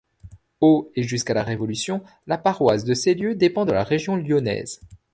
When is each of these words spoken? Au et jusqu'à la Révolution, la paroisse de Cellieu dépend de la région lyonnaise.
Au 0.61 0.91
et 0.95 1.03
jusqu'à 1.03 1.35
la 1.35 1.43
Révolution, 1.43 2.01
la 2.25 2.39
paroisse 2.39 2.85
de 2.85 2.95
Cellieu 2.95 3.35
dépend 3.35 3.65
de 3.65 3.71
la 3.71 3.83
région 3.83 4.15
lyonnaise. 4.15 4.79